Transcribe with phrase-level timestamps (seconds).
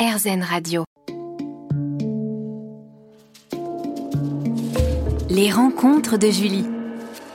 [0.00, 0.84] RZN Radio.
[5.28, 6.64] Les rencontres de Julie.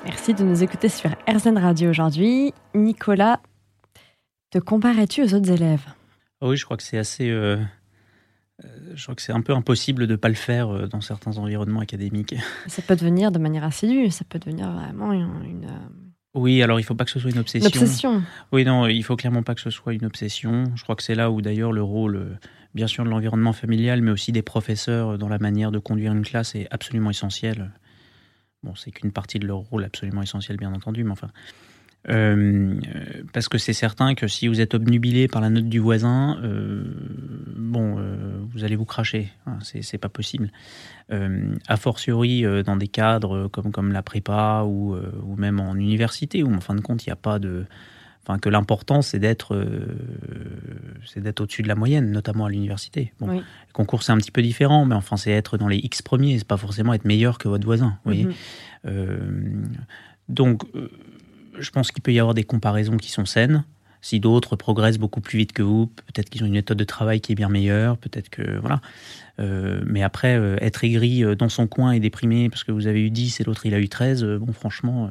[0.04, 2.54] Merci de nous écouter sur RZN Radio aujourd'hui.
[2.74, 3.40] Nicolas,
[4.50, 5.84] te comparais-tu aux autres élèves?
[6.42, 7.30] Ah Oui, je crois que c'est assez.
[7.30, 7.58] euh,
[8.64, 11.02] euh, je crois que c'est un peu impossible de ne pas le faire euh, dans
[11.02, 12.34] certains environnements académiques.
[12.66, 15.68] Ça peut devenir de manière assidue, ça peut devenir vraiment une, une,
[16.36, 17.70] Oui, alors il faut pas que ce soit une obsession.
[18.52, 20.66] Oui, non, il faut clairement pas que ce soit une obsession.
[20.76, 22.38] Je crois que c'est là où d'ailleurs le rôle, euh,
[22.74, 26.12] bien sûr, de l'environnement familial, mais aussi des professeurs euh, dans la manière de conduire
[26.12, 27.72] une classe est absolument essentiel.
[28.64, 31.30] Bon, c'est qu'une partie de leur rôle absolument essentiel, bien entendu, mais enfin.
[32.10, 32.80] Euh,
[33.34, 36.84] parce que c'est certain que si vous êtes obnubilé par la note du voisin, euh,
[37.58, 39.32] bon, euh, vous allez vous cracher.
[39.46, 40.52] Hein, c'est pas possible.
[41.10, 46.52] A fortiori dans des cadres comme, comme la prépa ou, ou même en université, où
[46.52, 47.66] en fin de compte, il n'y a pas de.
[48.24, 49.56] Enfin, que l'important, c'est d'être
[51.16, 53.14] d'être au-dessus de la moyenne, notamment à l'université.
[53.20, 53.38] Bon, Oui.
[53.38, 56.40] Le concours, c'est un petit peu différent, mais enfin, c'est être dans les X premiers,
[56.40, 58.00] c'est pas forcément être meilleur que votre voisin.
[58.04, 58.34] Vous voyez Mhm.
[58.88, 59.64] Euh,
[60.30, 60.64] donc,
[61.60, 63.64] je pense qu'il peut y avoir des comparaisons qui sont saines.
[64.02, 67.22] Si d'autres progressent beaucoup plus vite que vous, peut-être qu'ils ont une méthode de travail
[67.22, 68.60] qui est bien meilleure, peut-être que.
[68.60, 68.80] Voilà.
[69.40, 72.86] Euh, mais après, euh, être aigri euh, dans son coin et déprimé parce que vous
[72.88, 75.10] avez eu 10 et l'autre il a eu 13, euh, bon, franchement,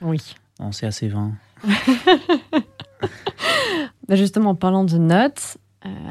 [0.00, 0.36] Oui.
[0.60, 1.32] non, c'est assez vain.
[4.08, 5.58] Bah, justement, en parlant de notes,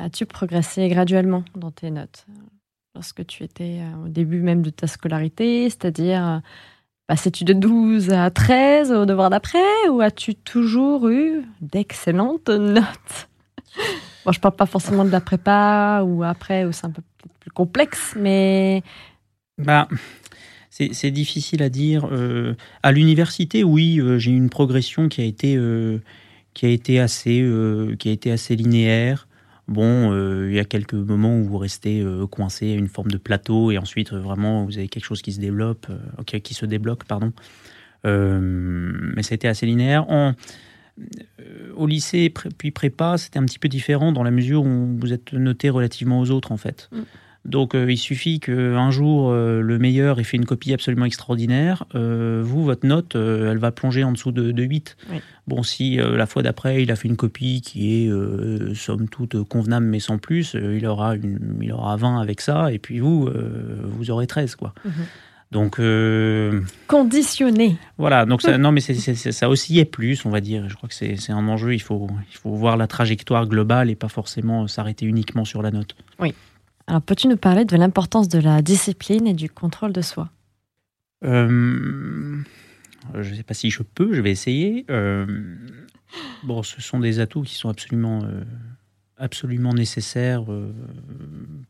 [0.04, 2.26] as-tu progressé graduellement dans tes notes
[2.94, 6.42] lorsque tu étais au début même de ta scolarité, c'est-à-dire
[7.08, 13.30] passais-tu de 12 à 13 au devoir d'après ou as-tu toujours eu d'excellentes notes?
[14.26, 17.04] Bon, je parle pas forcément de la prépa ou après c'est un peu
[17.40, 18.82] plus complexe, mais
[19.58, 19.88] Bah,
[20.70, 22.08] c'est difficile à dire.
[22.12, 26.00] Euh, à l'université, oui, euh, j'ai eu une progression qui a été, euh,
[26.54, 27.48] qui a été, assez,
[28.00, 29.28] qui a été assez linéaire.
[29.68, 33.10] Bon, euh, il y a quelques moments où vous restez euh, coincé à une forme
[33.10, 35.88] de plateau et ensuite euh, vraiment vous avez quelque chose qui se développe,
[36.26, 37.34] qui, se débloque, pardon.
[38.04, 40.06] Mais ça a été assez linéaire.
[41.76, 45.34] Au lycée puis prépa, c'était un petit peu différent dans la mesure où vous êtes
[45.34, 46.88] noté relativement aux autres en fait.
[46.92, 47.02] Mm.
[47.46, 51.86] Donc euh, il suffit qu'un jour euh, le meilleur ait fait une copie absolument extraordinaire,
[51.96, 54.98] euh, vous, votre note, elle va plonger en dessous de, de 8.
[55.12, 55.18] Oui.
[55.48, 59.86] Bon, si la fois d'après il a fait une copie qui est somme toute convenable
[59.86, 63.30] mais sans plus, il, aura une, il aura 20 avec ça, et puis vous,
[63.84, 64.56] vous aurez 13.
[64.56, 64.74] Quoi.
[64.84, 64.92] Mhm.
[65.52, 65.80] Donc
[66.88, 67.78] conditionné.
[67.98, 70.68] voilà, donc ça, non, mais c'est, c'est- c'est- ça oscillait plus, on va dire.
[70.70, 71.74] Je crois que c'est, c'est un enjeu.
[71.74, 75.72] Il faut, il faut voir la trajectoire globale et pas forcément s'arrêter uniquement sur la
[75.72, 75.96] note.
[76.88, 80.30] Alors, peux-tu nous parler de l'importance de la discipline et du contrôle de soi?
[81.24, 82.38] Euh,
[83.16, 84.86] je ne sais pas si je peux, je vais essayer.
[84.92, 85.26] Euh,
[86.44, 88.44] bon, ce sont des atouts qui sont absolument, euh,
[89.18, 90.44] absolument nécessaires,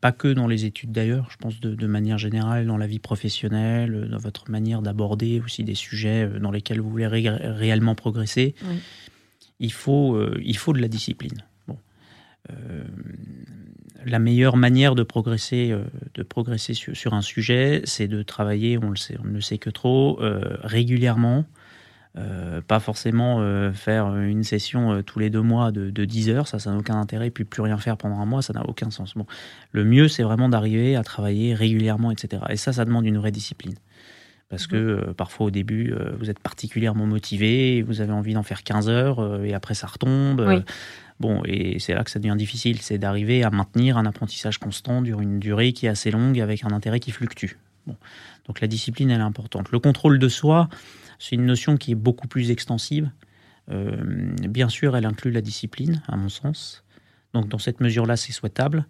[0.01, 2.99] pas que dans les études d'ailleurs, je pense de, de manière générale dans la vie
[2.99, 8.53] professionnelle, dans votre manière d'aborder aussi des sujets dans lesquels vous voulez ré- réellement progresser.
[8.63, 8.79] Oui.
[9.61, 11.41] Il, faut, il faut de la discipline.
[11.67, 11.77] Bon.
[12.49, 12.83] Euh,
[14.05, 15.83] la meilleure manière de progresser, euh,
[16.13, 19.57] de progresser sur, un sujet, c'est de travailler, on le sait, on ne le sait
[19.57, 21.45] que trop, euh, régulièrement.
[22.17, 23.41] Euh, pas forcément
[23.73, 26.95] faire une session tous les deux mois de, de 10 heures, ça, ça n'a aucun
[26.95, 29.15] intérêt, puis plus rien faire pendant un mois, ça n'a aucun sens.
[29.15, 29.25] Bon,
[29.73, 32.43] le mieux, c'est vraiment d'arriver à travailler régulièrement, etc.
[32.49, 33.75] Et ça, ça demande une vraie discipline.
[34.49, 38.43] Parce que euh, parfois, au début, euh, vous êtes particulièrement motivé, vous avez envie d'en
[38.43, 40.45] faire 15 heures, euh, et après, ça retombe.
[40.47, 40.63] Oui.
[41.19, 45.03] Bon, et c'est là que ça devient difficile, c'est d'arriver à maintenir un apprentissage constant
[45.03, 47.53] sur une durée qui est assez longue avec un intérêt qui fluctue.
[47.87, 47.95] Bon.
[48.47, 49.71] Donc la discipline, elle est importante.
[49.71, 50.67] Le contrôle de soi,
[51.17, 53.09] c'est une notion qui est beaucoup plus extensive.
[53.67, 56.83] Bien sûr, elle inclut la discipline, à mon sens.
[57.33, 58.85] Donc dans cette mesure-là, c'est souhaitable.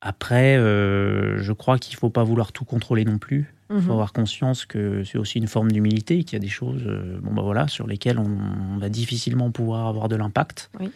[0.00, 3.54] Après, je crois qu'il ne faut pas vouloir tout contrôler non plus.
[3.70, 3.82] Il Mhm.
[3.82, 7.20] faut avoir conscience que c'est aussi une forme d'humilité, qu'il y a des choses euh,
[7.22, 8.26] bon, bah voilà, sur lesquelles on,
[8.74, 10.70] on va difficilement pouvoir avoir de l'impact.
[10.80, 10.90] Oui.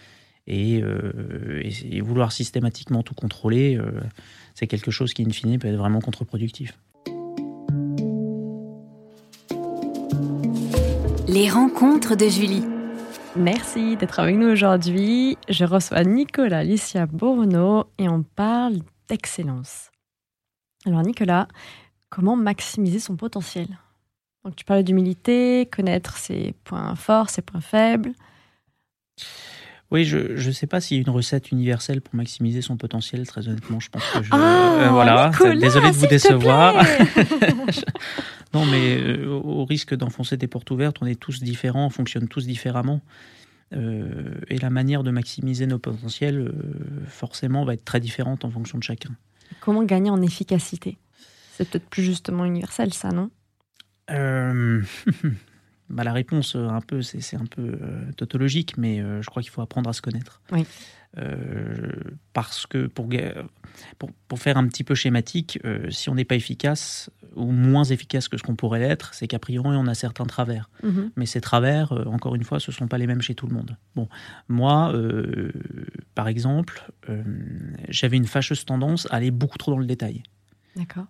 [0.47, 4.01] Et, euh, et- et vouloir systématiquement tout contrôler, euh,
[4.55, 6.77] c'est quelque chose qui, in fine, peut être vraiment contre-productif.
[11.29, 12.63] Les rencontres de Julie.
[13.37, 15.37] Merci d'être avec nous aujourd'hui.
[15.49, 18.77] Je reçois Nicolas Licia Bourneau et on parle
[19.09, 19.91] d'excellence.
[20.87, 21.49] Alors Nicolas,
[22.15, 23.67] comment maximiser son potentiel
[24.45, 28.13] Donc tu parlais d'humilité, connaître ses points forts, ses points faibles.
[29.91, 33.27] Oui, je ne sais pas s'il y a une recette universelle pour maximiser son potentiel,
[33.27, 33.81] très honnêtement.
[33.81, 34.29] Je pense que je.
[34.33, 36.85] Ah, euh, voilà, Nicolas, désolé de vous décevoir.
[38.55, 42.29] Non, mais euh, au risque d'enfoncer des portes ouvertes, on est tous différents, on fonctionne
[42.29, 43.01] tous différemment.
[43.73, 46.55] et la manière de maximiser nos potentiels,
[47.09, 49.11] forcément, va être très différente en fonction de chacun.
[49.59, 50.99] Comment gagner en efficacité?
[51.57, 53.31] C'est peut-être plus justement universel, ça, non?
[55.91, 57.79] Bah, la réponse, un peu, c'est un peu
[58.17, 60.41] tautologique, mais je crois qu'il faut apprendre à se connaître.
[60.51, 60.67] Oui.
[61.19, 61.93] Euh,
[62.33, 63.09] parce que pour,
[64.29, 68.27] pour, faire un petit peu schématique, euh, si on n'est pas efficace ou moins efficace
[68.27, 70.71] que ce qu'on pourrait l'être, c'est qu'a priori on a certains travers.
[70.83, 71.13] Mhm.
[71.17, 73.47] Mais ces travers, euh, encore une fois, ce ne sont pas les mêmes chez tout
[73.47, 73.77] le monde.
[73.95, 74.09] Bon,
[74.49, 74.93] moi,
[76.15, 76.91] par exemple,
[77.89, 80.23] j'avais une fâcheuse tendance à aller beaucoup trop dans le détail.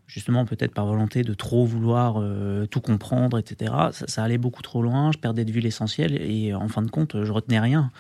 [0.07, 2.23] Justement, peut-être par volonté de trop vouloir
[2.71, 3.73] tout comprendre, etc.
[3.93, 6.91] Ça, ça, allait beaucoup trop loin, je perdais de vue l'essentiel et en fin de
[6.91, 7.91] compte, je retenais rien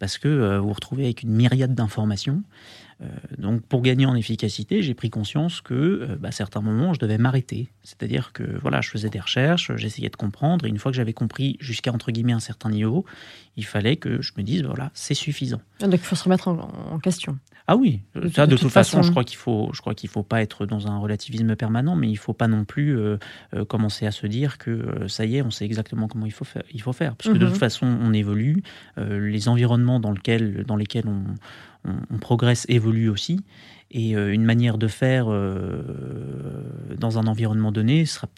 [0.00, 2.42] parce que euh, vous vous retrouvez avec une myriade d'informations.
[3.02, 3.06] Euh,
[3.38, 7.00] donc pour gagner en efficacité, j'ai pris conscience que euh, bah, à certains moments, je
[7.00, 7.68] devais m'arrêter.
[7.82, 11.12] C'est-à-dire que voilà, je faisais des recherches, j'essayais de comprendre, et une fois que j'avais
[11.12, 13.04] compris jusqu'à entre guillemets un certain niveau,
[13.56, 15.60] il fallait que je me dise voilà, c'est suffisant.
[15.80, 17.38] Donc il faut se remettre en question.
[17.70, 18.00] Ah oui,
[18.34, 20.88] ça de, toute, façon, je crois qu'il faut, je crois qu'il faut pas être dans
[20.88, 23.16] un relativisme permanent, mais il faut pas non plus euh,
[23.54, 26.32] euh, commencer à se dire que euh, ça y est, on sait exactement comment il
[26.32, 26.64] faut faire.
[26.74, 27.52] Il faut faire, parce que de mhm.
[27.52, 28.64] toute façon, on évolue,
[28.96, 31.22] les environnements dans, lequel, dans lesquels on,
[31.84, 33.40] on, progresse évoluent aussi,
[33.90, 38.28] et une manière de faire dans un environnement donné sera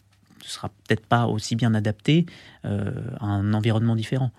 [0.41, 2.25] sera peut-être pas aussi bien adapté
[2.63, 4.31] à un environnement différent.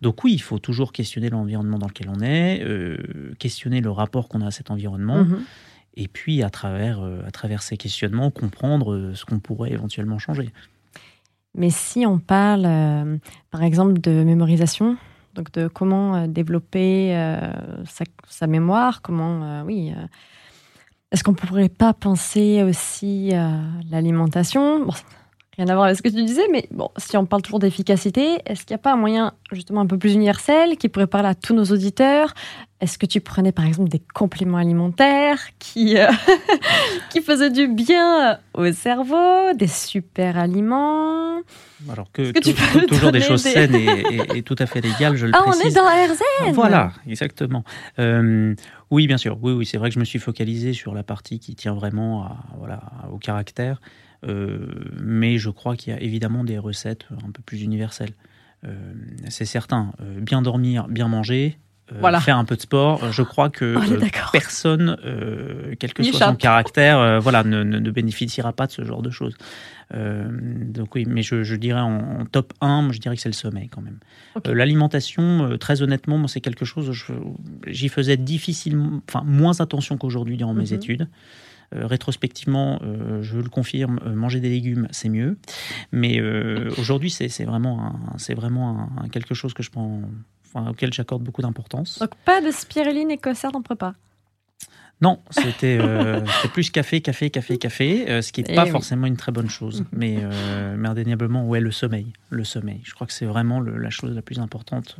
[0.00, 2.96] Donc oui, il faut toujours questionner l'environnement dans lequel on est, euh,
[3.38, 5.40] questionner le rapport qu'on a à cet environnement, mhm.
[5.96, 10.18] et puis à travers, euh, à travers ces questionnements, comprendre euh, ce qu'on pourrait éventuellement
[10.18, 10.50] changer.
[11.54, 12.62] Mais si on parle,
[13.50, 14.96] par exemple, de mémorisation,
[15.34, 17.14] donc de comment développer
[18.28, 19.92] sa, mémoire, comment, oui,
[21.12, 23.60] est-ce qu'on ne pourrait pas penser aussi à
[23.90, 24.88] l'alimentation?
[25.60, 28.38] Rien à voir avec ce que tu disais, mais bon, si on parle toujours d'efficacité,
[28.46, 31.28] est-ce qu'il n'y a pas un moyen justement un peu plus universel qui pourrait parler
[31.28, 32.32] à tous nos auditeurs?
[32.80, 36.06] Est-ce que tu prenais par exemple des compléments alimentaires qui, euh,
[37.10, 41.40] qui faisaient du bien au cerveau, des super aliments?
[41.92, 43.74] Alors que, tu peux toujours des choses saines
[44.34, 45.62] et, tout à fait légales, je le ah, précise.
[45.62, 47.64] on est dans RZN Voilà, exactement.
[47.98, 48.54] Euh,
[48.90, 49.36] oui, bien sûr.
[49.42, 52.24] Oui, oui, c'est vrai que je me suis focalisé sur la partie qui tient vraiment
[52.24, 52.80] à, voilà,
[53.12, 53.78] au caractère.
[54.26, 54.66] Euh,
[55.00, 58.12] mais je crois qu'il y a évidemment des recettes un peu plus universelles.
[58.66, 58.74] Euh,
[59.28, 61.58] c'est certain, euh, bien dormir, bien manger,
[62.20, 63.10] faire un peu de sport.
[63.10, 63.76] Je crois que
[64.32, 64.96] personne,
[65.78, 69.34] quel que soit son caractère, voilà, ne, bénéficiera pas de ce genre de choses.
[69.92, 73.80] donc oui, mais je, dirais en, top 1, je dirais que c'est le sommeil quand
[73.80, 73.98] même.
[74.44, 76.92] L'alimentation, très honnêtement, moi c'est quelque chose,
[77.66, 80.74] j'y faisais difficilement, enfin moins attention qu'aujourd'hui durant mes mhm.
[80.74, 81.08] études.
[81.74, 85.38] Euh, rétrospectivement, euh, je le confirme, euh, manger des légumes, c'est mieux.
[85.92, 86.20] Mais
[86.78, 90.02] aujourd'hui, c'est vraiment, c'est vraiment quelque chose que je prends,
[90.54, 91.98] auquel j'accorde beaucoup d'importance.
[92.00, 93.94] Donc pas de spiruline écossaise en prépa?
[95.00, 95.78] Non, c'était
[96.52, 99.84] plus café, café, café, café, ce qui n'est pas forcément une très bonne chose.
[99.92, 100.18] Mais,
[100.76, 102.12] mais indéniablement, ouais, le sommeil.
[102.30, 102.80] Le sommeil.
[102.84, 104.96] Je crois que c'est vraiment la chose la plus importante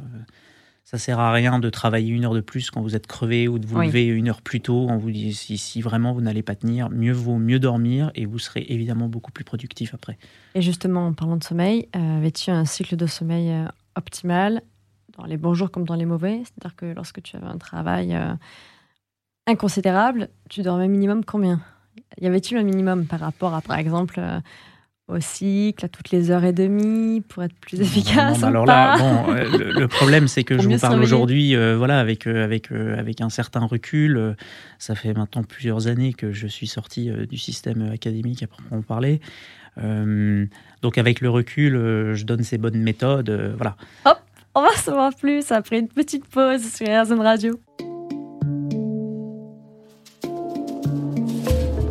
[0.84, 3.58] ça sert à rien de travailler une heure de plus quand vous êtes crevé ou
[3.58, 4.86] de vous lever une heure plus tôt.
[4.88, 8.26] On vous dit si, si vraiment vous n'allez pas tenir, mieux vaut mieux dormir et
[8.26, 10.18] vous serez évidemment beaucoup plus productif après.
[10.54, 14.62] Et justement, en parlant de sommeil, euh, avais-tu un cycle de sommeil euh, optimal
[15.16, 16.42] dans les bons jours comme dans les mauvais?
[16.44, 18.34] C'est-à-dire que lorsque tu avais un travail euh,
[19.46, 21.60] inconsidérable, tu dormais minimum combien?
[22.20, 24.20] Y avait-il un minimum par rapport à, par exemple,
[25.10, 28.42] au cycle, à toutes les heures et demie, pour être plus efficace.
[28.42, 32.26] alors là, bon, euh, le, problème, c'est que je vous parle aujourd'hui, euh, voilà, avec
[32.26, 34.36] euh, avec avec un certain recul.
[34.78, 39.20] ça fait maintenant plusieurs années que je suis sorti du système académique à proprement parler.
[39.76, 41.72] donc avec le recul,
[42.14, 43.76] je donne ces bonnes méthodes, voilà.
[44.04, 44.18] Hop,
[44.54, 47.60] on va se voir plus après une petite pause sur RZN Radio.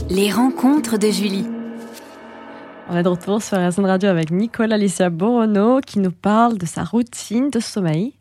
[0.10, 1.46] Les rencontres de Julie.
[2.92, 6.66] On est de retour sur RSN Radio avec Nicolas Alicia Borono qui nous parle de
[6.66, 8.14] sa routine de sommeil.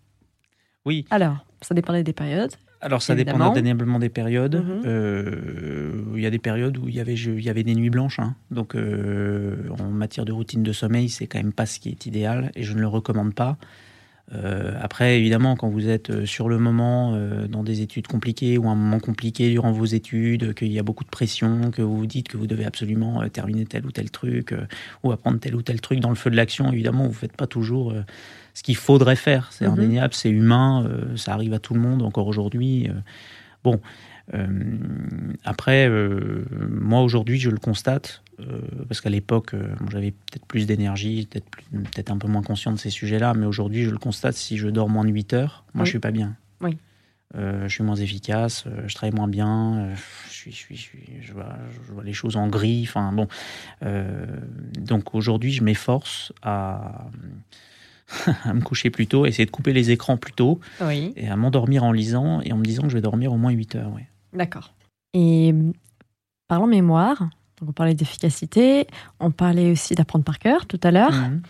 [0.85, 1.07] Oui.
[1.09, 2.53] Alors, ça dépendait des périodes.
[2.83, 4.57] Alors ça dépend indéniablement des périodes.
[4.57, 4.83] Mhm.
[4.85, 7.89] Euh, il y a des périodes où il y avait, il y avait des nuits
[7.89, 8.19] blanches.
[8.19, 8.37] Hein.
[8.51, 12.05] Donc euh, en matière de routine de sommeil, c'est quand même pas ce qui est
[12.05, 13.57] idéal et je ne le recommande pas.
[14.35, 18.59] Euh, après, évidemment, quand vous êtes euh, sur le moment euh, dans des études compliquées
[18.59, 21.97] ou un moment compliqué durant vos études, qu'il y a beaucoup de pression, que vous
[21.97, 24.55] vous dites que vous devez absolument terminer tel ou tel truc
[25.03, 27.37] ou apprendre tel ou tel truc dans le feu de l'action, évidemment, vous ne faites
[27.37, 27.95] pas toujours
[28.55, 29.49] ce qu'il faudrait faire.
[29.53, 29.73] C'est mhm.
[29.73, 32.89] indéniable, c'est humain, ça arrive à tout le monde encore aujourd'hui.
[33.65, 33.81] bon.
[35.45, 35.89] Après,
[36.71, 38.23] moi aujourd'hui, je le constate,
[38.89, 39.55] parce qu'à l'époque,
[39.91, 41.47] j'avais peut-être plus d'énergie, peut-être
[42.07, 44.69] peut un peu moins conscient de ces sujets-là, mais aujourd'hui, je le constate, si je
[44.69, 46.37] dors moins de 8 heures, moi, je suis pas bien.
[46.61, 46.77] Oui.
[47.35, 49.91] je suis moins efficace, je travaille moins bien,
[50.29, 51.57] je, suis, je, suis, je, vois,
[51.87, 52.85] je, vois, les choses en gris.
[52.87, 53.29] Enfin bon,
[54.79, 57.07] donc aujourd'hui, je m'efforce à,
[58.45, 60.61] à me coucher plus tôt, essayer de couper les écrans plus tôt,
[61.17, 63.51] et à m'endormir en lisant et en me disant que je vais dormir au moins
[63.51, 63.93] 8 heures.
[63.93, 64.09] Ouais.
[64.33, 64.75] D'accord.
[65.15, 65.55] Et
[66.47, 67.19] parlons mémoire,
[67.61, 68.87] donc on parlait d'efficacité,
[69.21, 71.13] on parlait aussi d'apprendre par cœur tout à l'heure.
[71.13, 71.43] Mhm.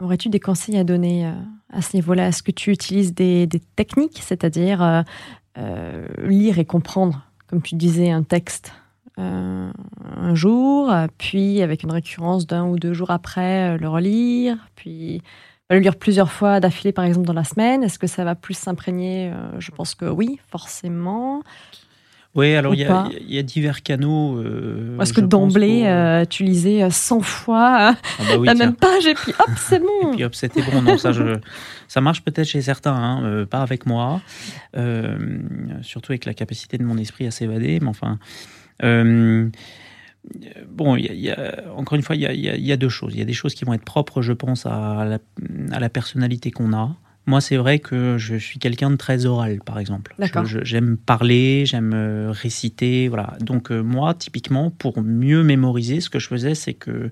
[0.00, 1.32] Aurais-tu des conseils à donner euh,
[1.70, 2.28] à ce niveau-là?
[2.28, 5.02] Est-ce que tu utilises des, techniques, c'est-à-dire euh,
[5.58, 8.72] euh, lire et comprendre, comme tu disais, un texte
[9.18, 15.22] un jour, puis avec une récurrence d'un ou deux jours après, le relire, puis
[15.72, 18.54] le lire plusieurs fois d'affilée, par exemple, dans la semaine Est-ce que ça va plus
[18.54, 21.42] s'imprégner Je pense que oui, forcément.
[22.34, 24.38] Oui, alors il y, a divers canaux.
[24.38, 28.74] Euh, Est-ce que d'emblée, euh, tu lisais 100 euh, fois euh, ah bah la même
[28.74, 30.80] page et puis hop, c'est bon Et puis hop, c'était bon.
[30.80, 31.36] Non, ça, je,
[31.88, 34.22] ça marche peut-être chez certains, hein, pas avec moi.
[35.82, 38.18] surtout avec la capacité de mon esprit à s'évader, mais enfin.
[40.68, 43.12] Bon, y y a, encore une fois, il y, y a, deux choses.
[43.14, 45.18] Il y a des choses qui vont être propres, je pense, à la,
[45.72, 46.94] à la personnalité qu'on a.
[47.26, 50.14] Moi, c'est vrai que je suis quelqu'un de très oral, par exemple.
[50.62, 53.36] J'aime parler, j'aime euh, réciter, voilà.
[53.40, 57.10] Donc euh, moi, typiquement, pour mieux mémoriser, ce que je faisais, c'est que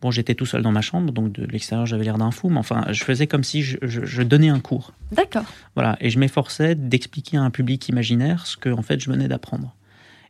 [0.00, 2.58] bon, j'étais tout seul dans ma chambre, donc de l'extérieur, j'avais l'air d'un fou, mais
[2.58, 4.92] enfin, je faisais comme si je, donnais un cours.
[5.10, 5.44] D'accord.
[5.74, 9.26] Voilà, et je m'efforçais d'expliquer à un public imaginaire ce que en fait je venais
[9.26, 9.74] d'apprendre.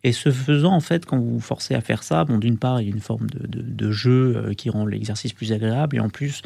[0.05, 2.81] Et ce faisant, en fait, quand vous vous forcez à faire ça, bon, d'une part,
[2.81, 6.09] il y a une forme de, jeu euh, qui rend l'exercice plus agréable, et en
[6.09, 6.43] plus,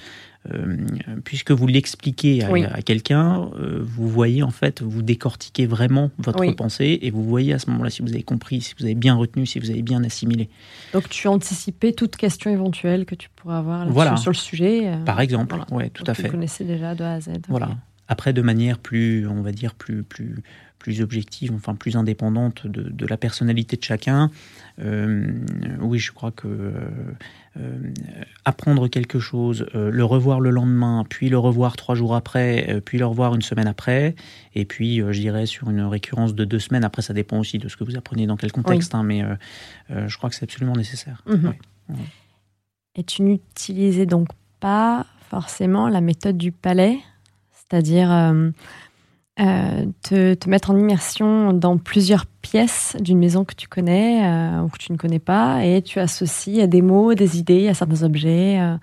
[0.50, 0.76] euh,
[1.24, 6.98] puisque vous l'expliquez à, quelqu'un, euh, vous voyez, en fait, vous décortiquez vraiment votre pensée,
[7.02, 9.44] et vous voyez à ce moment-là si vous avez compris, si vous avez bien retenu,
[9.44, 10.48] si vous avez bien assimilé.
[10.94, 14.92] Donc, tu anticipais toute question éventuelle que tu pourrais avoir sur le sujet.
[15.04, 16.24] Par exemple, ouais, tout à fait.
[16.24, 17.30] Vous connaissez déjà de A à Z.
[17.48, 17.76] Voilà.
[18.12, 20.42] Après, de manière plus, on va dire, plus, plus,
[20.78, 24.30] plus objective, enfin plus indépendante de, la personnalité de chacun.
[24.80, 25.32] Euh,
[25.80, 26.72] oui, je crois que euh,
[27.56, 27.94] euh,
[28.44, 33.06] apprendre quelque chose, le revoir le lendemain, puis le revoir trois jours après, puis le
[33.06, 34.14] revoir une semaine après,
[34.54, 36.84] et puis je dirais sur une récurrence de deux semaines.
[36.84, 39.24] Après, ça dépend aussi de ce que vous apprenez dans quel contexte, hein, mais
[39.88, 41.24] je crois que c'est absolument nécessaire.
[41.26, 41.54] Mhm.
[42.94, 44.28] Et tu n'utilisais donc
[44.60, 46.98] pas forcément la méthode du palais,
[47.72, 48.10] c'est-à-dire
[49.40, 54.60] euh, te, te, mettre en immersion dans plusieurs pièces d'une maison que tu connais euh,
[54.60, 58.02] ou que tu ne connais pas, et tu associes des mots, des idées à certains
[58.02, 58.60] objets.
[58.60, 58.76] Euh,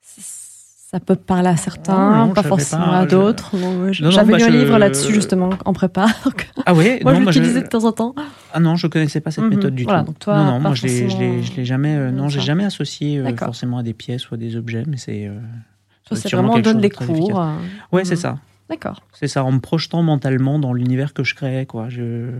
[0.00, 3.54] ça peut parler à certains, pas forcément à d'autres.
[3.92, 6.06] J'avais bah, lu un livre là-dessus justement en prépa.
[6.66, 8.14] ah oui Moi, je bah, l'utilisais de temps en temps.
[8.54, 9.50] Ah non, je connaissais pas cette mhm.
[9.50, 9.92] méthode du tout.
[10.20, 14.30] toi, non, non, moi je l'ai jamais, non, j'ai jamais associé forcément à des pièces
[14.30, 15.30] ou à des objets, mais c'est.
[16.14, 17.42] C'est vraiment on donne des cours.
[17.90, 18.38] Ouais, c'est ça.
[18.68, 19.02] D'accord.
[19.12, 21.66] C'est ça, en me projetant mentalement dans l'univers que je créais.
[21.66, 21.88] Quoi.
[21.90, 22.30] Je...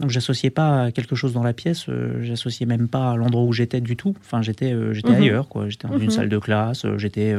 [0.00, 3.52] Donc j'associais pas quelque chose dans la pièce, euh, j'associais même pas à l'endroit où
[3.52, 4.16] j'étais du tout.
[4.20, 5.22] Enfin, j'étais euh, j'étais mhm.
[5.22, 5.68] ailleurs, quoi.
[5.68, 6.10] J'étais dans une mhm.
[6.10, 7.36] salle de classe, euh, j'étais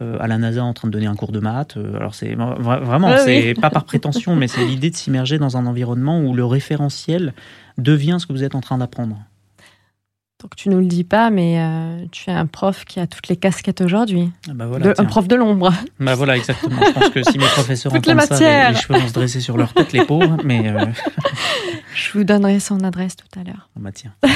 [0.00, 1.78] à la NASA en train de donner un cours de maths.
[1.94, 6.20] alors c'est vraiment, c'est pas par prétention, mais c'est l'idée de s'immerger dans un environnement
[6.20, 7.32] où le référentiel
[7.78, 9.16] devient ce que vous êtes en train d'apprendre.
[10.44, 13.28] Donc tu nous le dis pas, mais euh, tu es un prof qui a toutes
[13.28, 14.30] les casquettes aujourd'hui.
[14.46, 15.72] Ah bah voilà, un prof de l'ombre.
[15.98, 16.82] Bah voilà, exactement.
[16.86, 19.72] Je pense que si mes professeurs entendent ça, les, cheveux vont se dresser sur leur
[19.72, 20.36] tête, les pauvres.
[20.44, 20.84] Mais euh,
[21.94, 23.70] Je vous donnerai son adresse tout à l'heure.
[23.74, 24.12] Ah bah tiens.